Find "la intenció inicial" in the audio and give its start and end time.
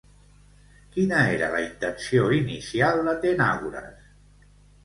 1.55-3.03